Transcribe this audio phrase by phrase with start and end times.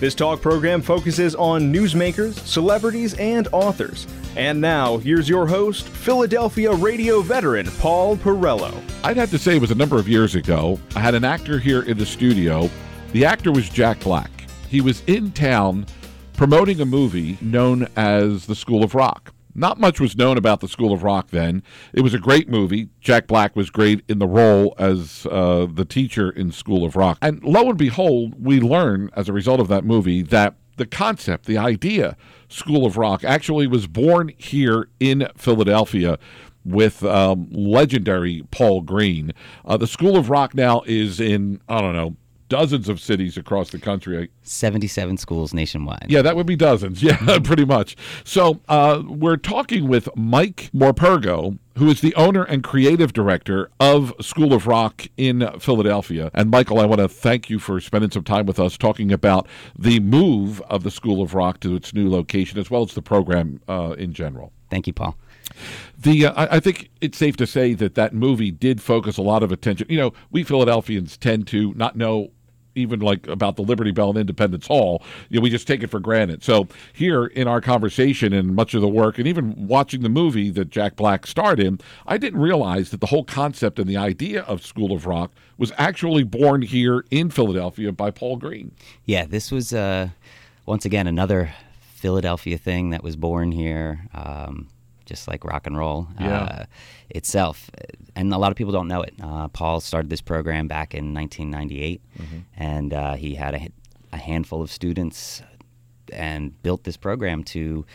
[0.00, 4.06] This talk program focuses on newsmakers, celebrities, and authors.
[4.36, 8.72] And now, here's your host, Philadelphia radio veteran Paul Perrello.
[9.02, 10.78] I'd have to say it was a number of years ago.
[10.94, 12.70] I had an actor here in the studio.
[13.10, 14.30] The actor was Jack Black.
[14.68, 15.84] He was in town
[16.34, 19.32] promoting a movie known as The School of Rock.
[19.54, 21.62] Not much was known about the School of Rock then.
[21.92, 22.88] It was a great movie.
[23.00, 27.18] Jack Black was great in the role as uh, the teacher in School of Rock.
[27.20, 31.46] And lo and behold, we learn as a result of that movie that the concept,
[31.46, 32.16] the idea,
[32.48, 36.18] School of Rock, actually was born here in Philadelphia
[36.64, 39.32] with um, legendary Paul Green.
[39.64, 42.16] Uh, the School of Rock now is in, I don't know,
[42.48, 44.30] dozens of cities across the country.
[44.42, 46.06] 77 schools nationwide.
[46.08, 47.02] Yeah, that would be dozens.
[47.08, 47.96] Yeah, pretty much.
[48.24, 54.12] So uh, we're talking with Mike Morpurgo, who is the owner and creative director of
[54.20, 56.30] School of Rock in Philadelphia.
[56.34, 59.48] And Michael, I want to thank you for spending some time with us talking about
[59.78, 63.02] the move of the School of Rock to its new location, as well as the
[63.02, 64.52] program uh, in general.
[64.70, 65.16] Thank you, Paul.
[65.98, 69.42] The uh, I think it's safe to say that that movie did focus a lot
[69.42, 69.86] of attention.
[69.88, 72.30] You know, we Philadelphians tend to not know
[72.78, 75.02] even like about the Liberty Bell and Independence Hall.
[75.28, 76.42] You know, we just take it for granted.
[76.42, 80.50] So here in our conversation and much of the work, and even watching the movie
[80.50, 84.42] that Jack Black starred in, I didn't realize that the whole concept and the idea
[84.42, 88.72] of School of Rock was actually born here in Philadelphia by Paul Green.
[89.04, 90.10] Yeah, this was uh,
[90.66, 94.06] once again another Philadelphia thing that was born here.
[94.14, 94.68] Um,
[95.08, 96.42] just like rock and roll yeah.
[96.42, 96.64] uh,
[97.10, 97.70] itself.
[98.14, 99.14] And a lot of people don't know it.
[99.20, 102.38] Uh, Paul started this program back in 1998, mm-hmm.
[102.56, 103.68] and uh, he had a,
[104.12, 105.42] a, handful of students
[106.12, 107.86] and built this program to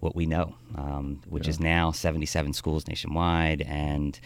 [0.00, 1.50] what we know, um, which yeah.
[1.50, 3.62] is now 77 schools nationwide.
[3.62, 4.18] And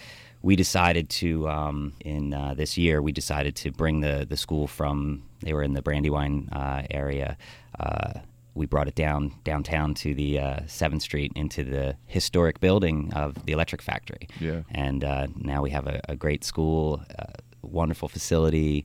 [0.43, 4.67] we decided to, um, in uh, this year, we decided to bring the, the school
[4.67, 7.37] from, they were in the Brandywine uh, area
[7.79, 8.21] uh,
[8.59, 13.47] we brought it down downtown to the uh, Seventh Street into the historic building of
[13.47, 14.29] the Electric Factory.
[14.41, 14.63] Yeah.
[14.71, 17.33] And uh, now we have a, a great school, uh,
[17.63, 18.85] wonderful facility.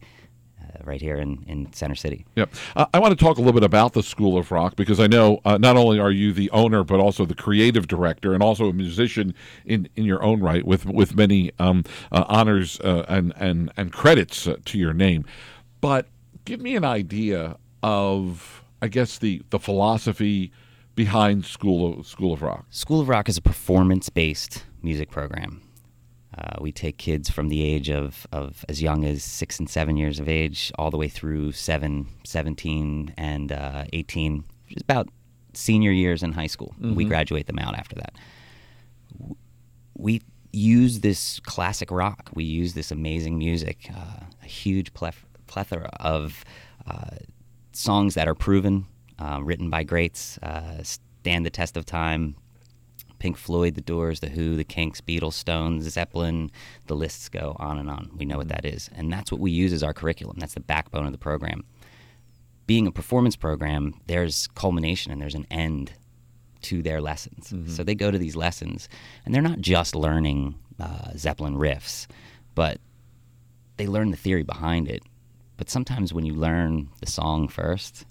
[0.61, 2.25] Uh, right here in, in Center City.
[2.37, 2.53] Yep.
[2.77, 5.07] Uh, I want to talk a little bit about the School of Rock because I
[5.07, 8.69] know uh, not only are you the owner, but also the creative director and also
[8.69, 9.33] a musician
[9.65, 14.77] in, in your own right with, with many um, honors and, and, and credits to
[14.77, 15.25] your name.
[15.81, 16.07] But
[16.45, 20.51] give me an idea of I guess the the philosophy
[20.93, 22.65] behind School of School of Rock.
[22.69, 25.61] School of Rock is a performance based music program.
[26.37, 29.95] Uh, we take kids from the age of, of as young as six and seven
[29.95, 35.07] years of age all the way through seven, 17, and uh, 18, which is about
[35.53, 36.73] senior years in high school.
[36.81, 36.95] Mm-hmm.
[36.95, 38.15] We graduate them out after that.
[39.95, 42.31] We use this classic rock.
[42.33, 46.43] We use this amazing music, uh, a huge plethora of
[46.87, 47.17] uh,
[47.75, 48.85] songs that are proven,
[49.19, 52.35] uh, written by greats, uh, stand the test of time.
[53.19, 56.51] Pink Floyd, The Doors, The Who, The Kinks, Beatles, Stones, Zeppelin,
[56.87, 58.11] the lists go on and on.
[58.17, 58.89] We know what that is.
[58.93, 60.37] And that's what we use as our curriculum.
[60.39, 61.63] That's the backbone of the program.
[62.67, 65.93] Being a performance program, there's culmination and there's an end
[66.63, 67.51] to their lessons.
[67.51, 67.69] Mm-hmm.
[67.69, 68.89] So they go to these lessons
[69.25, 72.07] and they're not just learning uh, Zeppelin riffs,
[72.55, 72.79] but
[73.77, 75.01] they learn the theory behind it
[75.63, 78.05] but sometimes when you learn the song first,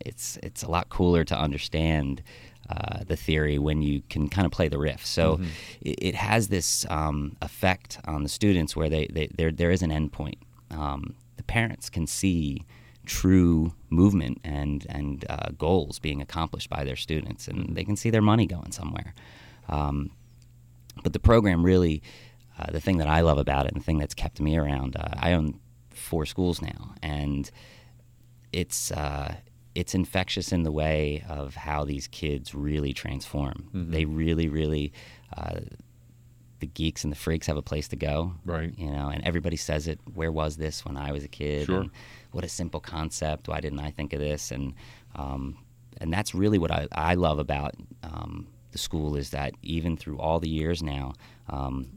[0.00, 2.20] it's it's a lot cooler to understand
[2.68, 5.06] uh, the theory when you can kind of play the riff.
[5.06, 5.44] So mm-hmm.
[5.82, 9.82] it, it, has this um, effect on the students where they, they there there is
[9.82, 10.38] an endpoint.
[10.72, 12.66] Um, the parents can see
[13.06, 18.10] true movement and and uh, goals being accomplished by their students, and they can see
[18.10, 19.14] their money going somewhere.
[19.68, 20.10] Um,
[21.04, 22.02] but the program really,
[22.58, 24.96] uh, the thing that I love about it, and the thing that's kept me around,
[24.96, 25.60] uh, I own
[26.04, 27.50] four schools now, and
[28.52, 29.34] it's uh,
[29.74, 33.68] it's infectious in the way of how these kids really transform.
[33.74, 33.90] Mm-hmm.
[33.90, 34.92] They really, really.
[35.36, 35.60] Uh,
[36.60, 38.72] the geeks and the freaks have a place to go, right?
[38.78, 40.00] You know, and everybody says it.
[40.14, 41.66] Where was this when I was a kid?
[41.66, 41.80] Sure.
[41.80, 41.90] And
[42.30, 43.48] what a simple concept.
[43.48, 44.50] Why didn't I think of this?
[44.50, 44.72] And
[45.14, 45.58] um,
[45.98, 50.18] and that's really what I, I love about um, the school is that even through
[50.18, 51.12] all the years now,
[51.48, 51.88] um,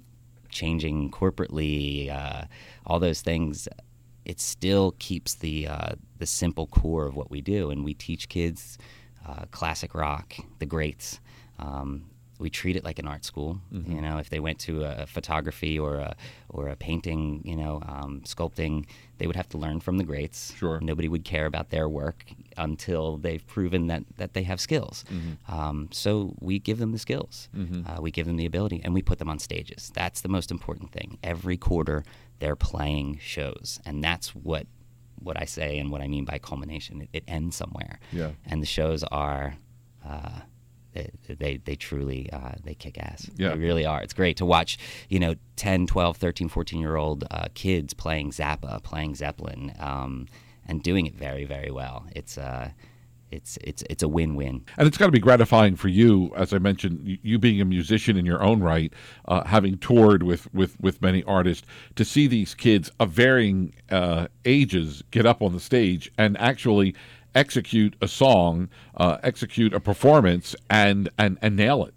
[0.50, 2.46] changing corporately, uh,
[2.86, 3.68] all those things,
[4.28, 8.28] it still keeps the uh, the simple core of what we do, and we teach
[8.28, 8.78] kids
[9.26, 11.20] uh, classic rock, the greats.
[11.60, 12.10] Um,
[12.40, 13.60] we treat it like an art school.
[13.74, 13.92] Mm-hmm.
[13.94, 16.16] You know, if they went to a photography or a
[16.50, 18.86] or a painting, you know, um, sculpting,
[19.18, 20.54] they would have to learn from the greats.
[20.56, 20.80] Sure.
[20.82, 22.26] Nobody would care about their work
[22.58, 25.06] until they've proven that that they have skills.
[25.10, 25.56] Mm-hmm.
[25.60, 27.50] Um, so we give them the skills.
[27.88, 29.92] Uh, we give them the ability, and we put them on stages.
[29.96, 31.18] That's the most important thing.
[31.24, 32.04] Every quarter,
[32.40, 34.68] they're playing shows, and that's what
[35.20, 37.02] what I say and what I mean by culmination.
[37.02, 38.00] It, it ends somewhere.
[38.12, 38.32] Yeah.
[38.46, 39.56] And the shows are.
[40.06, 40.42] Uh,
[40.94, 43.50] they, they, they truly uh, they kick ass Yeah.
[43.50, 44.80] they really are it's great to watch
[45.10, 50.26] you know 10 12 13 14 year old uh, kids playing zappa playing zeppelin um,
[50.66, 52.70] and doing it very very well it's uh,
[53.32, 56.60] it's it's it's a win-win And it's got to be gratifying for you, as I
[56.60, 58.94] mentioned, you, being a musician in your own right,
[59.28, 64.28] uh, having toured with, with, with many artists, to see these kids of varying uh,
[64.46, 66.96] ages get up on the stage and actually
[67.36, 71.94] execute a song, uh, execute a performance, and, and, and nail it.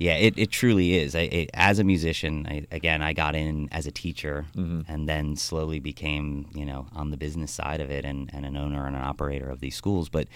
[0.00, 1.14] Yeah, it, it truly is.
[1.14, 4.90] I, it, as a musician, I, again, I got in as a teacher mm-hmm.
[4.90, 8.56] and then slowly became, you know, on the business side of it and, and an
[8.56, 10.08] owner and an operator of these schools.
[10.08, 10.26] But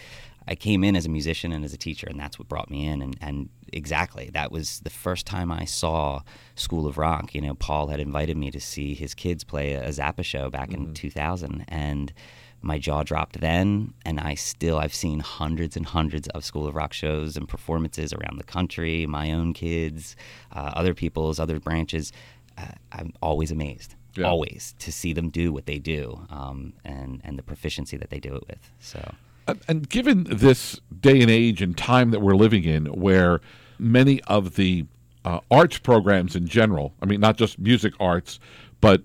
[0.47, 2.87] I came in as a musician and as a teacher, and that's what brought me
[2.87, 3.01] in.
[3.01, 6.21] And, and exactly, that was the first time I saw
[6.57, 7.35] School of Rock.
[7.35, 10.75] You know, Paul had invited me to see his kids play a Zappa show back
[10.75, 10.93] in mm-hmm.
[10.93, 11.65] 2000.
[11.69, 12.13] And
[12.65, 16.75] my jaw dropped then and i still i've seen hundreds and hundreds of school of
[16.75, 20.17] rock shows and performances around the country my own kids
[20.53, 22.13] uh, other people's other branches
[22.59, 24.27] uh, i'm always amazed Yeah.
[24.27, 28.21] always to see them do what they do um, and and the proficiency that they
[28.21, 29.01] do it with so
[29.69, 33.41] And- given this day and age and time that we're living in, where
[33.79, 34.87] many of the
[35.27, 38.41] uh, arts programs in general, I mean, not just music arts,
[38.81, 39.03] but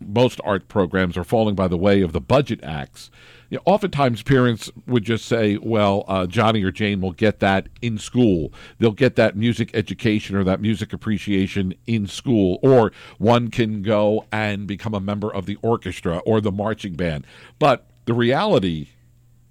[0.00, 3.10] most art programs are falling by the way of the budget acts.
[3.50, 7.68] You know, oftentimes, parents would just say, "Well, uh, Johnny or Jane will get that
[7.82, 8.52] in school.
[8.78, 14.24] They'll get that music education or that music appreciation in school, or one can go
[14.30, 17.26] and become a member of the orchestra or the marching band."
[17.58, 18.88] But the reality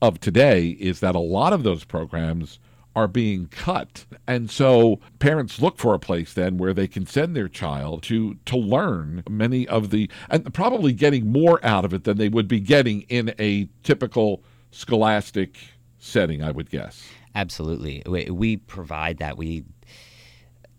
[0.02, 2.60] of today is that a lot of those programs
[2.96, 4.06] are being cut.
[4.28, 8.36] And so parents look for a place then where they can send their child to
[8.46, 12.48] to learn many of the and probably getting more out of it than they would
[12.48, 15.58] be getting in a typical scholastic
[16.00, 17.08] setting, I would guess.
[17.36, 18.02] Absolutely.
[18.06, 19.38] We, we provide that.
[19.38, 19.66] We,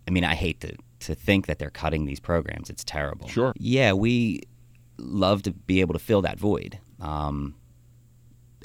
[0.06, 2.71] I mean, I hate to, to think that they're cutting these programs.
[2.71, 3.29] It's terrible.
[3.29, 3.53] Sure.
[3.56, 4.43] Yeah, we
[4.99, 6.79] love to be able to fill that void.
[7.01, 7.55] Um,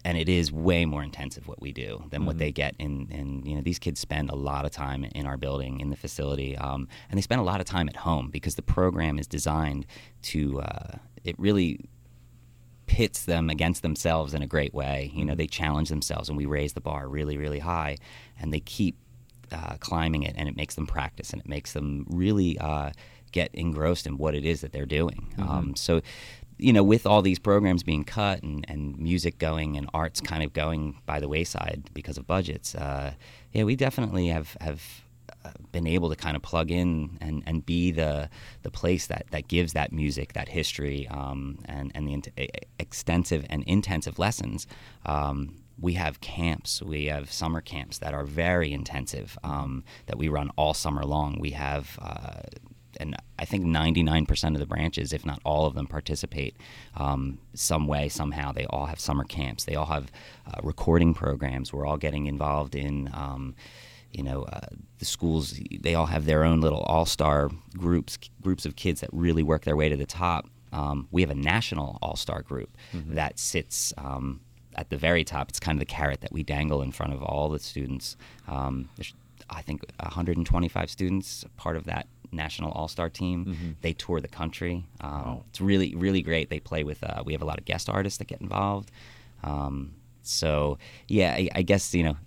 [0.05, 3.45] and it is way more intensive what we do than what they get in, in
[3.45, 6.55] you know these kids spend a lot of time in our building in the facility
[6.57, 9.85] um, and they spend a lot of time at home because the program is designed
[10.21, 11.79] to uh, it really
[12.87, 15.11] pits them against themselves in a great way.
[15.13, 17.97] You know, they challenge themselves, and we raise the bar really, really high,
[18.39, 18.95] and they keep
[19.51, 22.91] uh, climbing it, and it makes them practice, and it makes them really uh,
[23.31, 25.33] get engrossed in what it is that they're doing.
[25.37, 26.01] Um, so,
[26.57, 30.43] you know, with all these programs being cut and, and music going and arts kind
[30.43, 33.13] of going by the wayside because of budgets, uh,
[33.51, 34.81] yeah, we definitely have have
[35.43, 38.29] uh, been able to kind of plug in and, and be the
[38.63, 42.49] the place that, that gives that music, that history, um, and and the e-
[42.79, 44.65] extensive and intensive lessons.
[45.05, 50.29] Um, we have camps, we have summer camps that are very intensive um, that we
[50.29, 51.37] run all summer long.
[51.39, 51.99] We have.
[52.01, 52.43] Uh,
[52.99, 56.55] and I think 99% of the branches, if not all of them, participate
[56.95, 58.51] um, some way, somehow.
[58.51, 59.65] They all have summer camps.
[59.65, 60.11] They all have
[60.47, 61.73] uh, recording programs.
[61.73, 63.55] We're all getting involved in um,
[64.15, 64.67] you know uh,
[64.99, 69.43] the schools they all have their own little all-star groups groups of kids that really
[69.43, 72.77] work their way to the top um, we have a national all-star group
[73.13, 74.41] that sits um,
[74.75, 77.21] at the very top it's kind of the carrot that we dangle in front of
[77.21, 78.15] all the students
[78.47, 79.13] um, there's
[79.49, 83.75] i think 125 students part of that national all-star team.
[83.81, 84.85] They tour the country.
[85.01, 86.49] Um, it's really really great.
[86.49, 88.91] They play with uh, we have a lot of guest artists that get involved.
[89.43, 90.77] Um, so
[91.07, 92.17] yeah I, I guess you know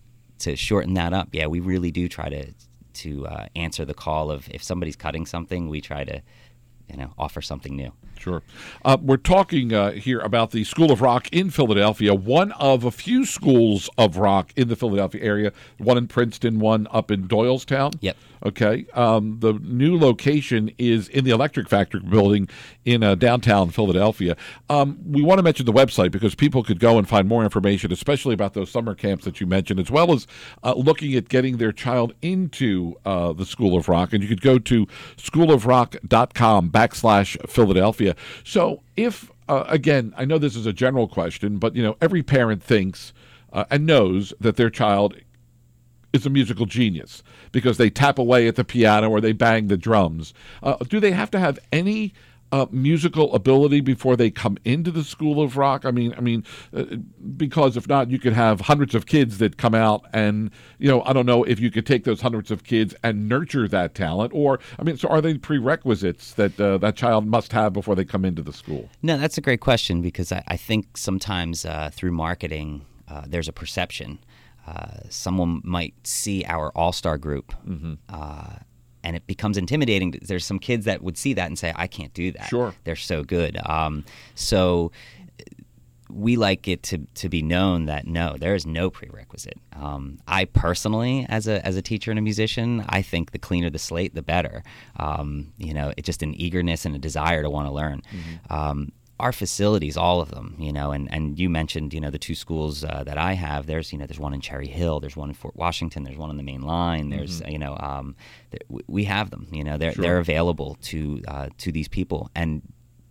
[0.40, 2.52] to shorten that up, yeah, we really do try to
[2.94, 6.22] to uh, answer the call of if somebody's cutting something, we try to
[6.88, 7.92] you know offer something new.
[8.18, 8.42] Sure.
[8.84, 12.90] Uh, we're talking uh, here about the School of Rock in Philadelphia, one of a
[12.90, 17.94] few schools of rock in the Philadelphia area, one in Princeton, one up in Doylestown.
[18.00, 18.16] Yep.
[18.44, 18.86] Okay.
[18.94, 22.48] Um, the new location is in the Electric Factory building
[22.84, 24.36] in uh, downtown Philadelphia.
[24.70, 27.92] Um, we want to mention the website because people could go and find more information,
[27.92, 30.26] especially about those summer camps that you mentioned, as well as
[30.62, 34.12] uh, looking at getting their child into uh, the School of Rock.
[34.12, 38.07] And you could go to schoolofrock.com backslash Philadelphia.
[38.44, 42.22] So if, uh, again, I know this is a general question, but, you know, every
[42.22, 43.12] parent thinks,
[43.52, 45.14] uh, and knows that their child
[46.12, 47.22] is a musical genius
[47.52, 50.32] because they tap away at the piano or they bang the drums.
[50.62, 52.12] Uh, do they have to have any
[52.52, 55.84] uh, musical ability before they come into the School of Rock?
[55.84, 56.84] I mean, I mean, uh,
[57.36, 61.02] because if not, you could have hundreds of kids that come out, and you know,
[61.02, 64.32] I don't know if you could take those hundreds of kids and nurture that talent,
[64.34, 68.04] or I mean, so are they prerequisites that uh, that child must have before they
[68.04, 68.88] come into the school?
[69.02, 73.48] No, that's a great question because I, I think sometimes uh, through marketing, uh, there's
[73.48, 74.18] a perception.
[74.66, 77.94] Uh, someone might see our all star group Mm-hmm.
[79.04, 80.18] And it becomes intimidating.
[80.22, 82.48] There's some kids that would see that and say, I can't do that.
[82.48, 82.74] Sure.
[82.84, 83.58] They're so good.
[83.66, 84.92] Um, so
[86.10, 89.58] we like it to, to be known that no, there is no prerequisite.
[89.74, 93.70] Um, I personally, as a as a teacher and a musician, I think the cleaner
[93.70, 94.62] the slate, the better.
[94.96, 98.02] Um, you know, it's just an eagerness and a desire to want to learn.
[98.48, 102.18] Um, our facilities, all of them, you know, and, and you mentioned, you know, the
[102.20, 103.66] two schools uh, that I have.
[103.66, 106.30] There's, you know, there's one in Cherry Hill, there's one in Fort Washington, there's one
[106.30, 107.10] on the main line.
[107.10, 108.14] There's, you know, um,
[108.52, 109.48] th- we- have them.
[109.50, 112.62] You know, they're they're available to uh, to these people, and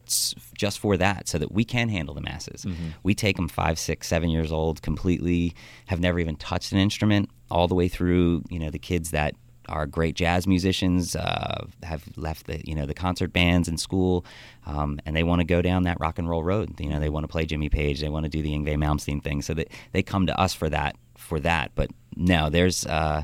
[0.05, 2.65] s- just for that, so that we can handle the masses.
[3.03, 5.55] We take them five, six, seven years old, completely
[5.87, 8.43] have never even touched an instrument, all the way through.
[8.49, 9.35] You know, the kids that
[9.67, 14.25] are great jazz musicians, uh, have left the you know the concert bands in school,
[14.65, 16.79] um, and they want to go down that rock and roll road.
[16.79, 19.23] You know, they want to play Jimmy Page, they want to do the Yngwie Malmsteen
[19.23, 21.71] thing, so that they come to us for that for that.
[21.75, 23.23] But no, there's uh,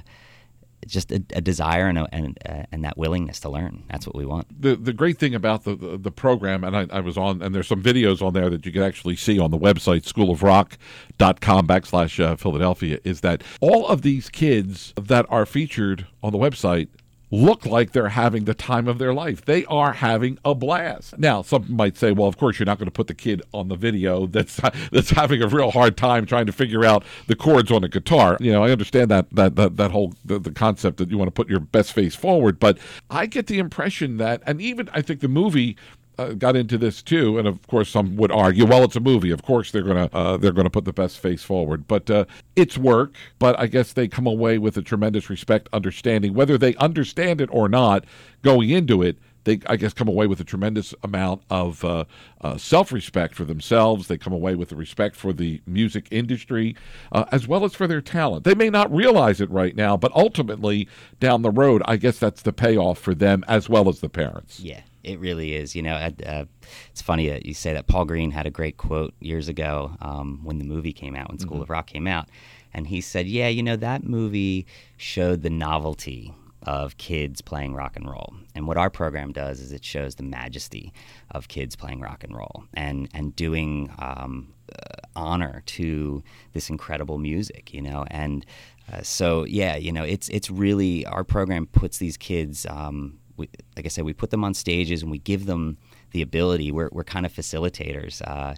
[0.88, 3.84] just a, a desire and, a, and uh, and that willingness to learn.
[3.90, 4.62] That's what we want.
[4.62, 7.54] the the great thing about the the, the program, and I, I was on, and
[7.54, 12.24] there's some videos on there that you can actually see on the website schoolofrock.com backslash
[12.24, 16.88] uh, Philadelphia, is that all of these kids that are featured on the website
[17.34, 19.44] look like they're having the time of their life.
[19.44, 21.18] They are having a blast.
[21.18, 23.70] Now, some might say, well, of course you're not going to put the kid on
[23.70, 24.62] the video that's
[24.92, 28.38] that's having a real hard time trying to figure out the chords on a guitar.
[28.40, 31.28] You know, I understand that that that, that whole the, the concept that you want
[31.28, 32.78] to put your best face forward, but
[33.10, 35.76] I get the impression that and even I think the movie
[36.18, 39.32] uh, got into this too, and of course some would argue, well, it's a movie.
[39.32, 42.78] Of course they're gonna uh, they're gonna put the best face forward, but uh, it's
[42.78, 43.14] work.
[43.40, 47.50] But I guess they come away with a tremendous respect, understanding whether they understand it
[47.52, 48.06] or not
[48.42, 49.18] going into it.
[49.46, 52.06] They, I guess, come away with a tremendous amount of uh,
[52.40, 54.08] uh, self-respect for themselves.
[54.08, 56.78] They come away with a respect for the music industry,
[57.12, 58.46] uh, as well as for their talent.
[58.46, 60.88] They may not realize it right now, but ultimately,
[61.20, 64.62] down the road, I guess that's the payoff for them as well as the parents.
[64.62, 65.76] Yeah, it really is.
[65.76, 66.46] You know, uh,
[66.90, 67.88] it's funny that you say that.
[67.88, 71.40] Paul Green had a great quote years ago um, when the movie came out, when
[71.40, 72.30] School of Rock came out,
[72.74, 74.66] and he said, "Yeah, you know, that movie
[74.98, 76.34] showed the novelty."
[76.66, 80.24] Of kids playing rock and roll, and what our program does is it shows the
[80.24, 80.94] majesty
[81.32, 87.18] of kids playing rock and roll, and and doing um, uh, honor to this incredible
[87.18, 88.46] music, you know, and
[88.92, 93.50] uh, so yeah, you know, it's it's really our program puts these kids um, we,
[93.76, 95.78] like I said, we put them on stages and we give them
[96.12, 96.72] the ability.
[96.72, 98.22] We're, we're kind of facilitators.
[98.26, 98.56] Uh,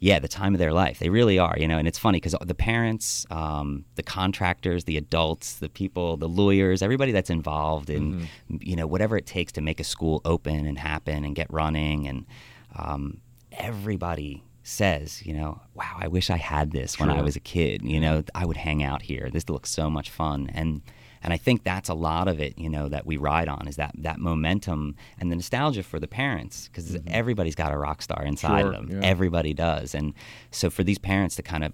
[0.00, 0.98] yeah, the time of their life.
[0.98, 1.78] They really are, you know.
[1.78, 6.82] And it's funny because the parents, um, the contractors, the adults, the people, the lawyers,
[6.82, 10.78] everybody that's involved in, you know, whatever it takes to make a school open and
[10.78, 12.26] happen and get running, and
[12.76, 13.18] um,
[13.52, 17.82] everybody says, you know, wow, I wish I had this when I was a kid.
[17.82, 19.30] You know, I would hang out here.
[19.32, 20.82] This looks so much fun, and
[21.26, 23.76] and I think that's a lot of it, you know, that we ride on is
[23.76, 28.24] that that momentum and the nostalgia for the parents because everybody's got a rock star
[28.24, 29.02] inside Sure, of them.
[29.02, 29.06] yeah.
[29.06, 30.14] Everybody does, and
[30.50, 31.72] so for these parents to kind of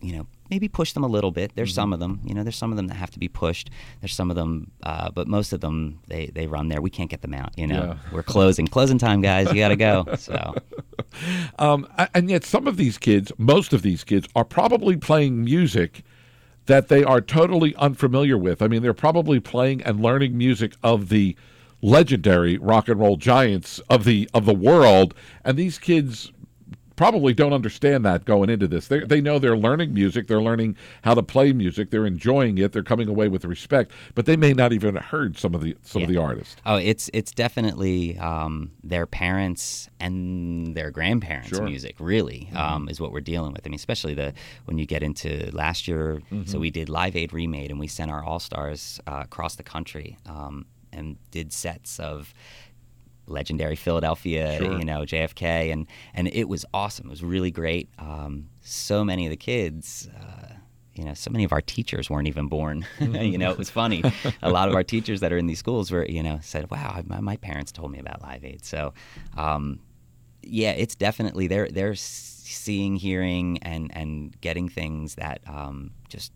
[0.00, 1.56] you know, maybe push them a little bit.
[1.56, 3.68] There's some of them, you know, there's some of them that have to be pushed.
[4.00, 6.80] There's some of them, uh, but most of them, they, they run there.
[6.80, 7.82] We can't get them out, you know.
[7.84, 7.96] Yeah.
[8.12, 8.68] We're closing.
[8.68, 9.48] Closing time, guys.
[9.52, 10.04] You got to go.
[10.16, 10.54] So,
[11.58, 16.04] Um, and yet, some of these kids, most of these kids, are probably playing music
[16.68, 18.60] that they are totally unfamiliar with.
[18.60, 21.34] I mean, they're probably playing and learning music of the
[21.80, 26.30] legendary rock and roll giants of the of the world, and these kids
[26.98, 28.88] probably don't understand that going into this.
[28.88, 32.72] They they know they're learning music, they're learning how to play music, they're enjoying it,
[32.72, 35.76] they're coming away with respect, but they may not even have heard some of the
[35.82, 36.56] some of the artists.
[36.66, 41.62] oh, it's it's definitely um, their parents and their grandparents' Sure.
[41.62, 41.94] music.
[41.98, 43.62] Really, um, is what we're dealing with.
[43.64, 44.34] I mean, especially the
[44.66, 46.20] when you get into last year.
[46.44, 49.62] So we did Live Aid remade, and we sent our all stars uh, across the
[49.62, 52.34] country um, and did sets of
[53.28, 54.78] legendary Philadelphia, Sure.
[54.78, 57.06] you know, JFK, and and it was awesome.
[57.06, 57.88] It was really great.
[57.98, 60.08] Um, so many of the kids.
[60.18, 60.54] Uh,
[60.94, 62.84] you know, so many of our teachers weren't even born.
[63.00, 64.02] you know, it was funny.
[64.42, 67.00] A lot of our teachers that are in these schools were, you know, said, "Wow,
[67.06, 68.92] my, my parents told me about Live Aid." So,
[69.36, 69.78] um,
[70.42, 76.32] yeah, it's definitely they're they're seeing, hearing, and and getting things that um, just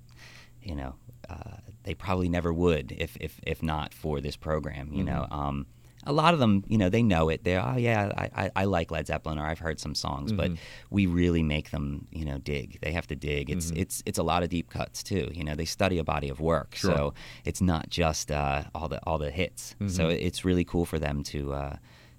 [0.62, 0.94] you know
[1.28, 4.92] uh, they probably never would if if if not for this program.
[4.92, 5.14] You mm-hmm.
[5.14, 5.26] know.
[5.30, 5.66] Um,
[6.04, 7.44] a lot of them, you know, they know it.
[7.44, 10.54] They're, oh yeah, I, I, I like Led Zeppelin or I've heard some songs, mm-hmm.
[10.54, 12.78] but we really make them, you know, dig.
[12.80, 13.50] They have to dig.
[13.50, 13.80] It's mm-hmm.
[13.80, 15.30] it's it's a lot of deep cuts too.
[15.32, 16.94] You know, they study a body of work, sure.
[16.94, 19.74] so it's not just uh, all the all the hits.
[19.74, 19.88] Mm-hmm.
[19.88, 21.76] So it's really cool for them to uh,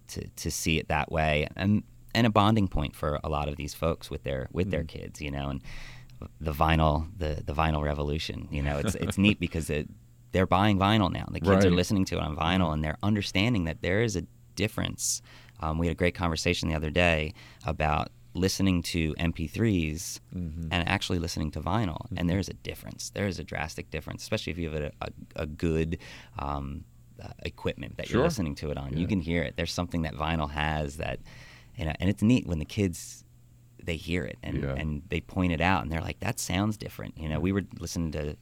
[0.09, 1.83] to to see it that way, and
[2.15, 4.99] and a bonding point for a lot of these folks with their with their mm-hmm.
[4.99, 5.21] kids.
[5.21, 5.61] You know, and
[6.39, 8.47] the vinyl the the vinyl revolution.
[8.51, 9.89] You know, it's it's neat because it
[10.33, 11.27] they're buying vinyl now.
[11.31, 11.65] The kids right.
[11.65, 14.23] are listening to it on vinyl, and they're understanding that there is a
[14.55, 15.21] difference.
[15.61, 17.33] Um, we had a great conversation the other day
[17.65, 20.67] about listening to MP3s mm-hmm.
[20.71, 22.17] and actually listening to vinyl, mm-hmm.
[22.17, 23.11] and there's a difference.
[23.11, 25.99] There is a drastic difference, especially if you have a, a, a good
[26.39, 26.83] um,
[27.23, 28.17] uh, equipment that sure.
[28.17, 28.91] you're listening to it on.
[28.91, 28.99] Yeah.
[28.99, 29.55] You can hear it.
[29.55, 31.19] There's something that vinyl has that,
[31.77, 33.23] you know, and it's neat when the kids
[33.85, 34.73] they hear it and, yeah.
[34.73, 37.63] and they point it out and they're like that sounds different you know we were
[37.79, 38.35] listening to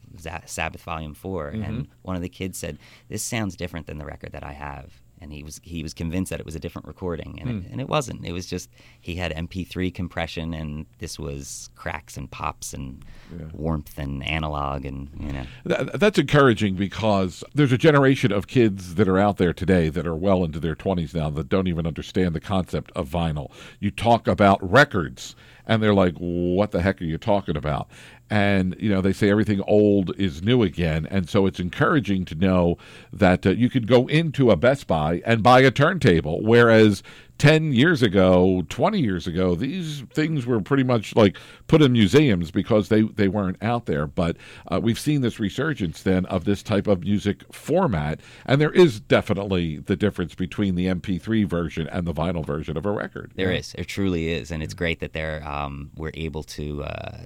[0.46, 1.62] sabbath volume 4 mm-hmm.
[1.62, 5.01] and one of the kids said this sounds different than the record that i have
[5.22, 7.72] and he was he was convinced that it was a different recording, and, it, hmm.
[7.72, 8.24] and it wasn't.
[8.24, 8.68] It was just
[9.00, 13.46] he had MP3 compression, and this was cracks and pops and yeah.
[13.52, 15.44] warmth and analog, and you know.
[15.64, 20.06] That, that's encouraging because there's a generation of kids that are out there today that
[20.06, 23.50] are well into their 20s now that don't even understand the concept of vinyl.
[23.78, 25.36] You talk about records
[25.66, 27.88] and they're like, "What the heck are you talking about?"
[28.32, 32.34] and you know they say everything old is new again and so it's encouraging to
[32.34, 32.78] know
[33.12, 37.02] that uh, you could go into a best buy and buy a turntable whereas
[37.42, 42.52] 10 years ago 20 years ago these things were pretty much like put in museums
[42.52, 44.36] because they, they weren't out there but
[44.70, 49.00] uh, we've seen this resurgence then of this type of music format and there is
[49.00, 53.50] definitely the difference between the mp3 version and the vinyl version of a record There
[53.50, 53.58] yeah.
[53.58, 53.74] is.
[53.76, 57.22] it truly is and it's great that they're um, we're able to uh,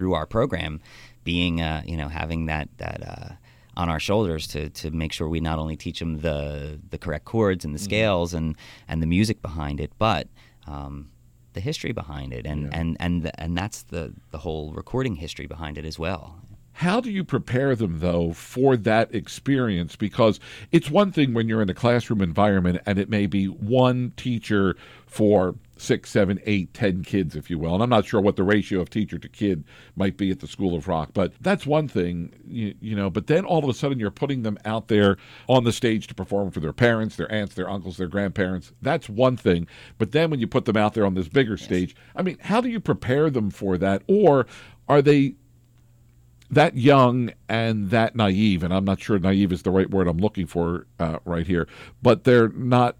[0.00, 0.80] through our program,
[1.24, 3.34] being uh, you know having that that uh,
[3.76, 7.24] on our shoulders to to make sure we not only teach them the the correct
[7.24, 7.84] chords and the mm-hmm.
[7.84, 8.44] scales mm-hmm.
[8.44, 8.56] and
[8.88, 10.28] and the music behind it, but
[10.66, 11.10] um,
[11.52, 12.80] the history behind it, and yeah.
[12.80, 16.40] and and and that's the the whole recording history behind it as well.
[16.72, 19.96] How do you prepare them, though, for that experience?
[19.96, 20.40] Because
[20.72, 24.76] it's one thing when you're in a classroom environment and it may be one teacher
[25.06, 27.74] for six, seven, eight, ten kids, if you will.
[27.74, 29.64] And I'm not sure what the ratio of teacher to kid
[29.96, 33.10] might be at the School of Rock, but that's one thing, you, you, know.
[33.10, 35.16] But then all of a sudden you're putting them out there
[35.48, 38.72] on the stage to perform for their parents, their aunts, their uncles, their grandparents.
[38.82, 39.66] That's one thing.
[39.98, 41.62] But then when you put them out there on this bigger yes.
[41.62, 44.02] stage, I mean, how do you prepare them for that?
[44.06, 44.46] Or
[44.88, 45.34] are they
[46.50, 50.18] that young and that naive, and I'm not sure naive is the right word I'm
[50.18, 51.68] looking for uh, right here,
[52.02, 52.96] but they're not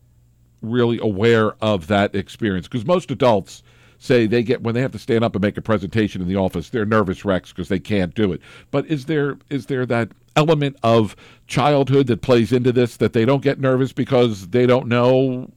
[0.62, 2.68] really aware of that experience.
[2.68, 3.62] Because most adults
[3.98, 6.34] say they get when they have to stand up and make a presentation in the
[6.34, 8.40] office they're nervous wrecks because they can't do it.
[8.70, 11.14] But is there is there that element of
[11.46, 15.50] childhood that plays into this that they don't get nervous because they don't know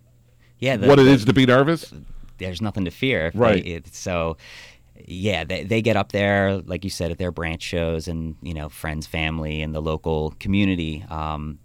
[0.59, 1.93] yeah, the, what it the, is to be nervous?
[2.37, 3.63] There's nothing to fear right.
[3.63, 4.37] they, so
[5.05, 8.53] yeah, they, they get up there, like you said, at their branch shows and, you
[8.53, 11.03] know, friends, family, and the local community.
[11.09, 11.59] Um,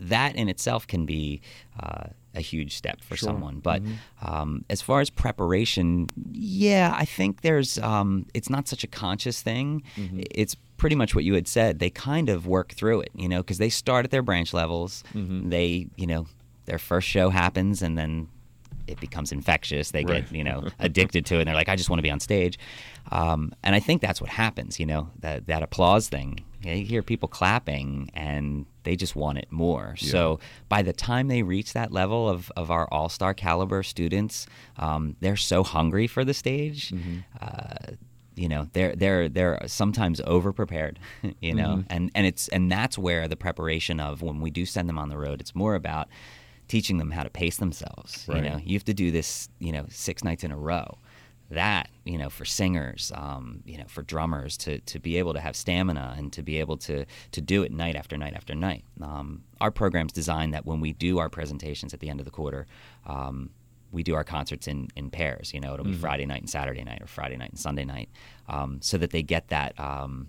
[0.00, 1.40] that in itself can be
[1.80, 3.26] uh, a huge step for sure.
[3.26, 3.60] someone.
[3.60, 4.26] But mm-hmm.
[4.26, 9.42] um, as far as preparation, yeah, I think there's um, it's not such a conscious
[9.42, 9.82] thing.
[9.96, 10.20] Mm-hmm.
[10.30, 11.78] It's pretty much what you had said.
[11.78, 15.04] They kind of work through it, you know, because they start at their branch levels.
[15.14, 15.50] Mm-hmm.
[15.50, 16.26] They, you know,
[16.64, 18.28] their first show happens, and then
[18.86, 19.90] it becomes infectious.
[19.90, 20.24] They right.
[20.24, 21.40] get you know addicted to it.
[21.40, 22.58] and They're like, I just want to be on stage.
[23.10, 24.80] Um, and I think that's what happens.
[24.80, 26.40] You know, that that applause thing.
[26.62, 29.94] You hear people clapping, and they just want it more.
[29.98, 30.10] Yeah.
[30.10, 34.46] So by the time they reach that level of, of our all star caliber students,
[34.76, 36.90] um, they're so hungry for the stage.
[36.90, 37.18] Mm-hmm.
[37.40, 37.96] Uh,
[38.34, 40.98] you know they're they're they're sometimes over prepared
[41.40, 41.92] you know mm-hmm.
[41.92, 45.10] and and it's and that's where the preparation of when we do send them on
[45.10, 46.08] the road it's more about
[46.66, 48.38] teaching them how to pace themselves right.
[48.38, 50.96] you know you have to do this you know six nights in a row
[51.52, 55.40] that you know for singers um, you know for drummers to, to be able to
[55.40, 58.84] have stamina and to be able to to do it night after night after night
[59.00, 62.30] um, our program's designed that when we do our presentations at the end of the
[62.30, 62.66] quarter
[63.06, 63.50] um,
[63.90, 66.00] we do our concerts in, in pairs you know it'll be mm-hmm.
[66.00, 68.08] friday night and saturday night or friday night and sunday night
[68.48, 70.28] um, so that they get that um,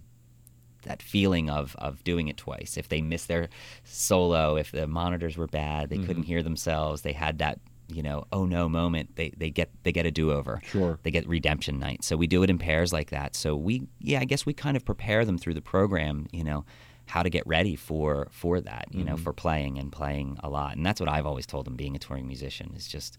[0.83, 3.49] that feeling of of doing it twice if they miss their
[3.83, 6.05] solo if the monitors were bad they mm-hmm.
[6.05, 9.91] couldn't hear themselves they had that you know, oh no moment, they, they get they
[9.91, 10.61] get a do over.
[10.63, 10.99] Sure.
[11.03, 12.03] They get redemption night.
[12.03, 13.35] So we do it in pairs like that.
[13.35, 16.65] So we yeah, I guess we kind of prepare them through the program, you know,
[17.07, 19.09] how to get ready for for that, you mm-hmm.
[19.09, 20.75] know, for playing and playing a lot.
[20.75, 23.17] And that's what I've always told them being a touring musician is just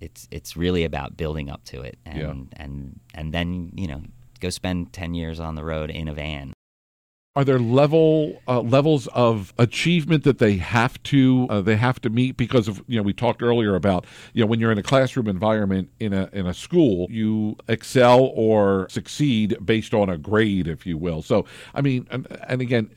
[0.00, 2.62] it's it's really about building up to it, and Yeah.
[2.64, 4.02] and and then you know
[4.40, 6.52] go spend ten years on the road in a van.
[7.36, 12.08] Are there level uh, levels of achievement that they have to uh, they have to
[12.08, 14.82] meet because of you know we talked earlier about you know when you're in a
[14.82, 20.66] classroom environment in a in a school you excel or succeed based on a grade
[20.66, 21.20] if you will.
[21.20, 21.44] So
[21.74, 22.90] I mean and, and again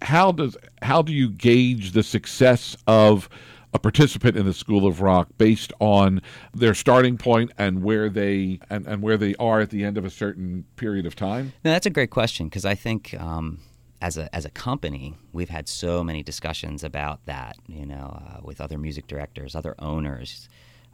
[0.00, 3.28] how does how do you gauge the success of
[3.74, 6.20] a participant in the School of Rock based on
[6.54, 10.04] their starting point and where they and, and where they are at the end of
[10.04, 11.52] a certain period of time?
[11.64, 13.60] No, that's a great question because I think um,
[14.02, 17.56] as a as a company, we've had so many discussions about that.
[17.68, 20.48] You know, uh, with other music directors, other owners.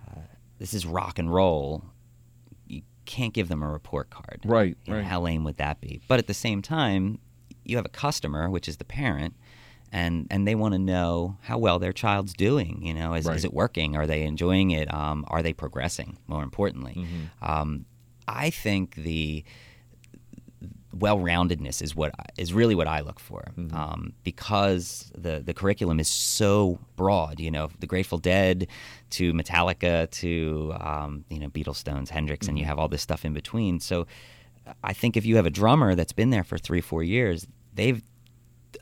[0.09, 0.21] Uh,
[0.59, 1.85] this is rock and roll.
[2.67, 4.41] You can't give them a report card.
[4.45, 5.07] Right, You know, right.
[5.07, 6.01] how lame would that be?
[6.09, 7.19] But at the same time,
[7.65, 9.35] you have a customer, which is the parent.
[9.91, 12.85] And, and they want to know how well their child's doing.
[12.85, 13.37] You know, is, Right.
[13.37, 13.97] is it working?
[13.97, 14.93] Are they enjoying it?
[14.93, 16.19] Um, are they progressing?
[16.27, 17.51] More importantly, Mm-hmm.
[17.51, 17.87] um,
[18.27, 19.45] I think the
[20.93, 23.77] well-roundedness is what is really what I look for Mm-hmm.
[23.77, 27.41] um, because the the curriculum is so broad.
[27.41, 28.67] You know, the Grateful Dead
[29.11, 32.69] to Metallica to um, you know Beatles, Stones, Hendrix, and you Mm-hmm.
[32.71, 33.81] have all this stuff in between.
[33.81, 34.07] So
[34.83, 38.03] I think if you have a drummer that's been there for three four years, they've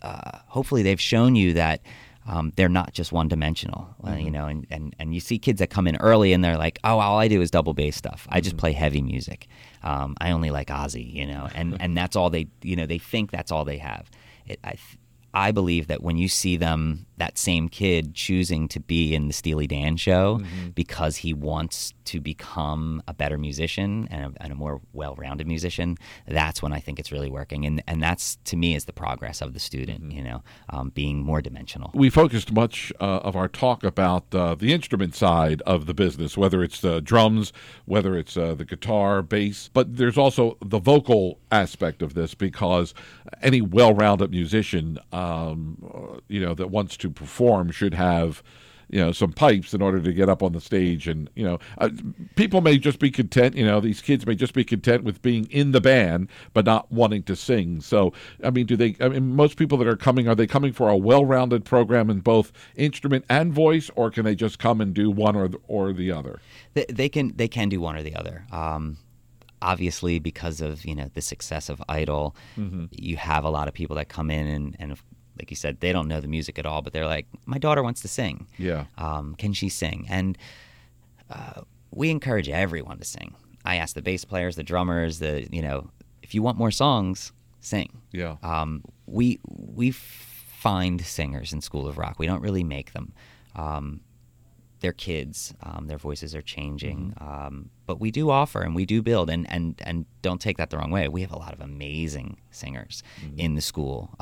[0.02, 1.80] uh, hopefully they've shown you that
[2.26, 4.20] um, they're not just one dimensional, uh, Mm-hmm.
[4.20, 6.78] you know, and, and, and you see kids that come in early and they're like,
[6.84, 8.26] oh, all I do is double bass stuff.
[8.28, 8.44] I Mm-hmm.
[8.44, 9.46] just play heavy music.
[9.82, 12.98] Um, I only like Ozzy, you know, and, and that's all they, you know, they
[12.98, 14.10] think that's all they have.
[14.46, 14.74] It, I,
[15.34, 19.32] I believe that when you see them, that same kid choosing to be in the
[19.32, 20.70] Steely Dan show Mm-hmm.
[20.70, 25.96] because he wants to become a better musician and a, and a more well-rounded musician,
[26.26, 27.64] that's when I think it's really working.
[27.64, 30.02] And and that's to me is the progress of the student.
[30.02, 30.10] Mm-hmm.
[30.16, 31.90] You know, um, being more dimensional.
[31.94, 36.36] we focused much uh, of our talk about uh, the instrument side of the business,
[36.36, 37.52] whether it's uh, drums,
[37.84, 42.94] whether it's uh, the guitar, bass, but there's also the vocal aspect of this because
[43.42, 48.42] any well-rounded musician, um, you know, that wants to perform should have.
[48.88, 51.58] You know, some pipes in order to get up on the stage, and you know,
[51.78, 51.88] uh,
[52.36, 53.56] people may just be content.
[53.56, 56.92] You know, these kids may just be content with being in the band, but not
[56.92, 57.80] wanting to sing.
[57.80, 58.12] So,
[58.44, 58.94] I mean, do they?
[59.00, 62.20] I mean, most people that are coming are they coming for a well-rounded program in
[62.20, 65.92] both instrument and voice, or can they just come and do one or the, or
[65.92, 66.38] the other?
[66.74, 68.46] They, they can they can do one or the other.
[68.52, 68.98] Um,
[69.62, 72.36] obviously, because of you know the success of Idol,
[72.92, 74.96] you have a lot of people that come in and and
[75.38, 77.82] like you said, they don't know the music at all, but they're like, my daughter
[77.82, 78.46] wants to sing.
[78.58, 78.86] Yeah.
[78.98, 80.06] Um, can she sing?
[80.08, 80.38] And
[81.30, 83.34] uh, we encourage everyone to sing.
[83.64, 85.90] I ask the bass players, the drummers, the you know,
[86.22, 88.00] if you want more songs, sing.
[88.12, 88.36] Yeah.
[88.42, 92.18] Um, we we find singers in School of Rock.
[92.18, 93.12] We don't really make them.
[93.54, 94.00] Um,
[94.80, 95.54] they're kids.
[95.62, 97.14] Um, their voices are changing.
[97.18, 99.30] Um, but we do offer and we do build.
[99.30, 101.08] And, and, and don't take that the wrong way.
[101.08, 103.02] We have a lot of amazing singers
[103.36, 104.14] in the school.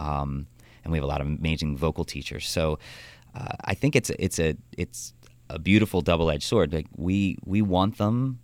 [0.85, 2.49] And we have a lot of amazing vocal teachers.
[2.49, 2.79] So
[3.35, 5.15] uh, I think it's it's a it's
[5.51, 6.73] a beautiful double edged sword.
[6.73, 8.39] Like we we want them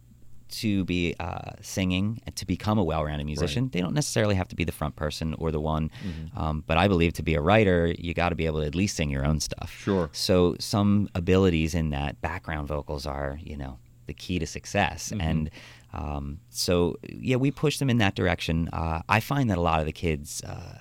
[0.50, 3.68] to be uh, singing and to become a well-rounded musician.
[3.72, 5.90] They don't necessarily have to be the front person or the one,
[6.37, 8.74] um, but I believe to be a writer, you got to be able to at
[8.74, 9.72] least sing your own stuff.
[9.72, 10.11] Sure.
[10.12, 15.50] So some abilities in that background vocals are, you know, the key to success, and
[15.92, 18.68] um, so yeah, we push them in that direction.
[18.72, 20.42] Uh, I find that a lot of the kids.
[20.42, 20.79] Uh,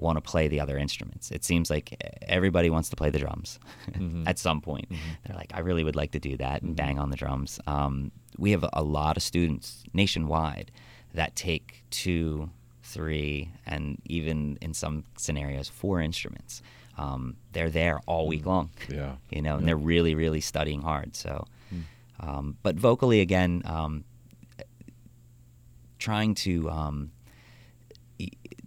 [0.00, 1.30] want to play the other instruments.
[1.30, 3.58] It seems like everybody wants to play the drums
[4.26, 4.88] at some point.
[5.26, 7.60] They're like, I really would like to do that and bang on the drums.
[7.66, 10.70] Um, we have a lot of students nationwide
[11.14, 12.50] that take two,
[12.82, 16.62] three, and even in some scenarios, four instruments.
[16.96, 18.70] Um, they're there all week long.
[18.88, 19.16] Yeah.
[19.30, 21.14] You know, and they're really, really studying hard.
[21.16, 21.46] So,
[22.18, 24.04] um, but vocally, again, um,
[25.98, 27.12] trying to um,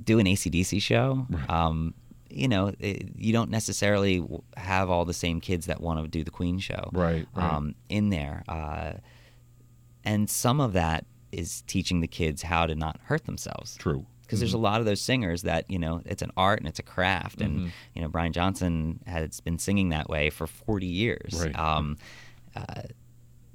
[0.03, 1.27] do an ACDC show.
[1.49, 1.93] Um,
[2.29, 4.25] you know, it, you don't necessarily
[4.57, 7.53] have all the same kids that want to do the Queen show, Right, right.
[7.53, 8.93] Um, in there, uh,
[10.03, 13.75] and some of that is teaching the kids how to not hurt themselves.
[13.77, 14.05] True.
[14.21, 16.79] Because there's a lot of those singers that you know it's an art and it's
[16.79, 21.39] a craft, and you know Brian Johnson has been singing that way for 40 years.
[21.39, 21.59] Right.
[21.59, 21.97] Um,
[22.55, 22.83] uh,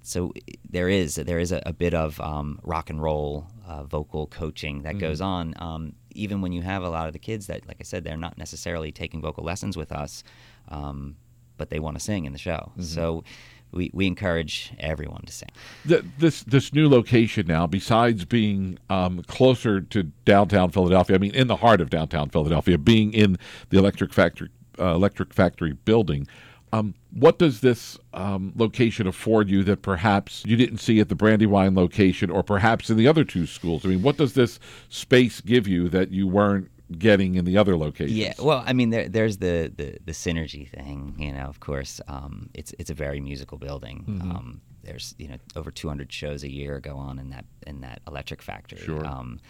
[0.08, 0.32] so
[0.68, 4.82] there is there is a, a bit of um, rock and roll uh, vocal coaching
[4.82, 5.54] that goes on.
[5.58, 8.16] Um, even when you have a lot of the kids that, like I said, they're
[8.16, 10.24] not necessarily taking vocal lessons with us,
[10.68, 11.16] um,
[11.56, 12.72] but they want to sing in the show.
[12.80, 13.22] So
[13.70, 15.50] we, we encourage everyone to sing.
[15.86, 21.34] Th this this new location now, besides being um, closer to downtown Philadelphia, I mean,
[21.34, 23.36] in the heart of downtown Philadelphia, being in
[23.68, 26.26] the Electric Factory uh, Electric Factory building,
[26.72, 31.14] Um, what does this um, location afford you that perhaps you didn't see at the
[31.14, 33.84] Brandywine location or perhaps in the other two schools?
[33.84, 37.76] I mean, what does this space give you that you weren't getting in the other
[37.76, 38.16] locations?
[38.18, 41.14] Yeah, well, I mean, there, there's the, the, the synergy thing.
[41.18, 44.04] You know, of course, um, it's it's a very musical building.
[44.08, 44.30] Mm-hmm.
[44.30, 48.00] Um, there's you know over 200 shows a year go on in that in that
[48.06, 48.80] Electric Factory.
[48.80, 49.04] Sure.
[49.04, 49.40] Um,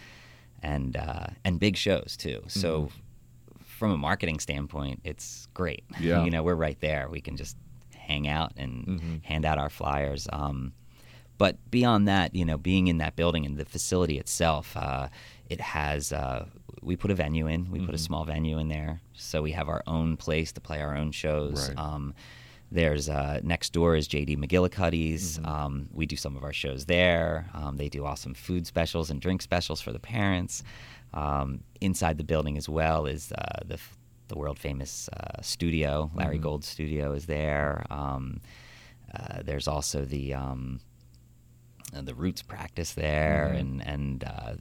[0.61, 2.43] and uh, and big shows too.
[2.47, 2.99] So Mm-hmm.
[3.79, 5.83] From a marketing standpoint, it's great.
[5.99, 6.23] Yeah.
[6.25, 7.07] you know, we're right there.
[7.09, 7.57] We can just
[7.95, 9.15] hang out and Mm-hmm.
[9.23, 10.27] hand out our flyers.
[10.31, 10.73] Um,
[11.37, 15.07] but beyond that, you know, being in that building and the facility itself, uh,
[15.49, 16.11] it has.
[16.11, 16.45] Uh,
[16.81, 17.71] we put a venue in.
[17.71, 17.97] We put a Mm-hmm.
[17.97, 21.69] small venue in there, so we have our own place to play our own shows.
[21.69, 21.77] Right.
[21.77, 22.13] Um,
[22.71, 25.39] there's uh, next door is JD McGillicuddy's.
[25.39, 25.45] Mm-hmm.
[25.45, 27.49] Um, we do some of our shows there.
[27.53, 30.63] Um, they do awesome food specials and drink specials for the parents.
[31.13, 33.79] Um, inside the building as well is uh, the
[34.27, 36.11] the world famous uh, studio.
[36.13, 36.43] Larry Mm-hmm.
[36.43, 37.83] Gold's studio is there.
[37.89, 38.41] Um,
[39.13, 40.79] uh, there's also the um,
[41.95, 43.57] uh, the Roots practice there, Mm-hmm.
[43.59, 44.53] and and uh,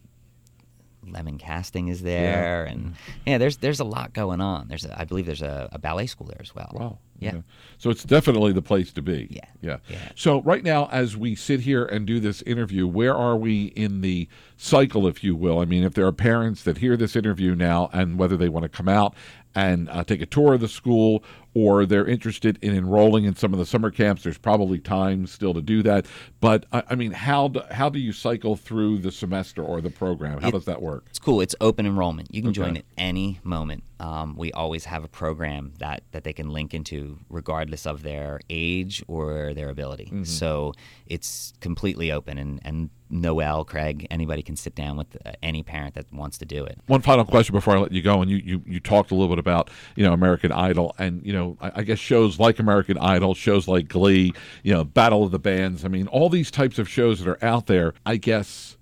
[1.06, 2.94] Lemon Casting is there, and
[3.26, 4.68] yeah, there's there's a lot going on.
[4.68, 6.70] There's a, I believe there's a, a ballet school there as well.
[6.74, 6.98] Wow.
[7.20, 7.40] Yeah.
[7.78, 9.26] So it's definitely the place to be.
[9.30, 9.40] Yeah.
[9.60, 9.78] Yeah.
[9.88, 9.98] Yeah.
[10.14, 14.02] So right now, as we sit here and do this interview, where are we in
[14.02, 15.58] the cycle, if you will?
[15.58, 18.64] I mean, if there are parents that hear this interview now and whether they want
[18.64, 19.14] to come out
[19.54, 21.24] and uh, take a tour of the school
[21.58, 25.52] or they're interested in enrolling in some of the summer camps, there's probably time still
[25.54, 26.06] to do that.
[26.40, 29.90] But I, I mean, how do, how do you cycle through the semester or the
[29.90, 30.40] program?
[30.40, 31.06] How It- does that work?
[31.10, 31.40] It's cool.
[31.40, 32.32] It's open enrollment.
[32.32, 33.82] You can join at any moment.
[34.00, 38.40] Um, we always have a program that, that they can link into, regardless of their
[38.48, 40.06] age or their ability.
[40.06, 40.24] Mm-hmm.
[40.24, 40.74] So
[41.06, 42.38] it's completely open.
[42.38, 46.44] And, and Noel, Craig, anybody can sit down with uh, any parent that wants to
[46.44, 46.78] do it.
[46.86, 49.28] One final question before I let you go, and you, you, you talked a little
[49.28, 52.98] bit about you know American Idol, and you know I, I guess shows like American
[52.98, 54.32] Idol, shows like Glee,
[54.62, 55.84] you know Battle of the Bands.
[55.84, 58.76] I mean, all these types of shows that are out there, I guess,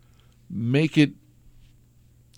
[0.51, 1.13] make it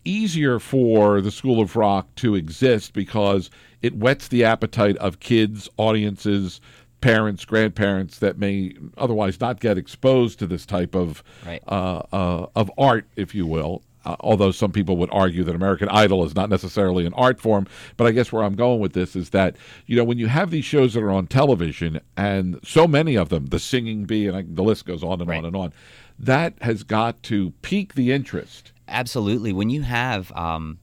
[0.09, 3.51] easier for the School of Rock to exist because
[3.83, 6.61] it whets the appetite of kids, audiences,
[7.01, 11.63] parents, grandparents that may otherwise not get exposed to this type of Right.
[11.69, 13.83] uh, uh, of art, if you will.
[14.05, 17.67] Uh, although some people would argue that American Idol is not necessarily an art form,
[17.97, 20.51] but I guess where I'm going with this is that you know when you have
[20.51, 24.37] these shows that are on television and so many of them, the Singing Bee, and
[24.37, 25.39] I, the list goes on and Right.
[25.39, 25.73] on and on,
[26.19, 28.73] that has got to pique the interest.
[28.89, 29.53] Absolutely.
[29.53, 30.79] When you have um,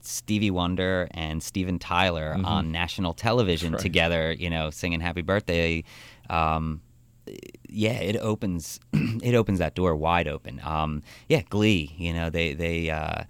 [0.00, 3.82] Stevie Wonder and Steven Tyler on national television right.
[3.82, 5.84] together, you know, singing "Happy Birthday,"
[6.30, 6.80] um,
[7.68, 10.60] yeah, it opens it opens that door wide open.
[10.64, 11.92] Um, yeah, Glee.
[11.96, 12.90] You know, they they.
[12.90, 13.24] Uh,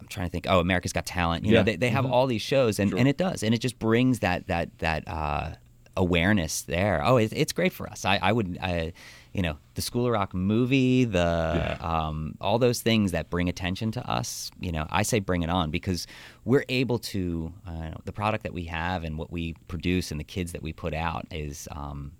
[0.00, 0.46] I'm trying to think.
[0.48, 1.44] Oh, America's Got Talent.
[1.44, 1.58] You Yeah.
[1.58, 4.20] know, they, they have all these shows, and, and it does, and it just brings
[4.20, 5.52] that that that uh,
[5.98, 7.02] awareness there.
[7.04, 8.04] Oh, it, it's great for us.
[8.04, 8.92] I, I would, I,
[9.34, 13.90] you know, the School of Rock movie, the um, all those things that bring attention
[13.92, 14.50] to us.
[14.60, 16.06] You know, I say bring it on because
[16.44, 20.24] we're able to uh, the product that we have and what we produce and the
[20.24, 22.12] kids that we put out is um,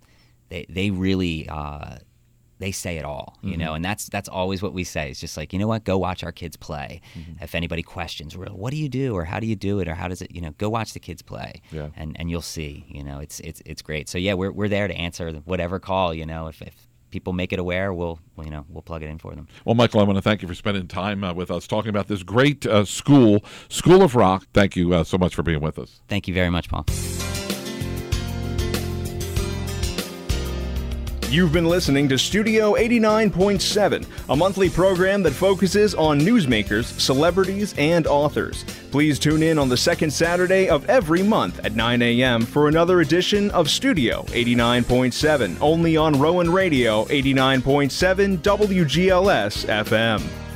[0.50, 1.48] they they really.
[1.48, 1.98] Uh,
[2.58, 3.60] they say it all, you Mm-hmm.
[3.60, 5.10] know, and that's that's always what we say.
[5.10, 7.00] It's just like, you know what, go watch our kids play.
[7.16, 7.42] Mm-hmm.
[7.44, 9.94] If anybody questions, well, what do you do, or how do you do it, or
[9.94, 11.88] how does it, you know, go watch the kids play, Yeah.
[11.96, 14.08] and and you'll see, you know, it's it's it's great.
[14.08, 16.74] So yeah, we're we're there to answer whatever call, you know, if, if
[17.10, 19.46] people make it aware, we'll well, you know we'll plug it in for them.
[19.64, 22.08] Well, Michael, I want to thank you for spending time uh, with us talking about
[22.08, 24.46] this great uh, school, School of Rock.
[24.52, 26.00] Thank you uh, so much for being with us.
[26.08, 26.84] Thank you very much, Paul.
[31.30, 38.06] You've been listening to Studio 89.7, a monthly program that focuses on newsmakers, celebrities, and
[38.06, 38.64] authors.
[38.90, 42.46] Please tune in on the second Saturday of every month at 9 a.m.
[42.46, 50.47] for another edition of Studio 89.7, only on Rowan Radio 89.7 WGLS FM.